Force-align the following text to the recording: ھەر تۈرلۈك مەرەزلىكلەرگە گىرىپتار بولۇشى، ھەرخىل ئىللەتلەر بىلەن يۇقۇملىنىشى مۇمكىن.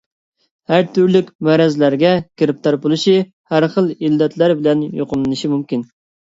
ھەر 0.71 0.85
تۈرلۈك 0.93 1.27
مەرەزلىكلەرگە 1.47 2.13
گىرىپتار 2.43 2.77
بولۇشى، 2.87 3.13
ھەرخىل 3.53 3.93
ئىللەتلەر 3.93 4.55
بىلەن 4.63 4.83
يۇقۇملىنىشى 5.03 5.53
مۇمكىن. 5.55 5.87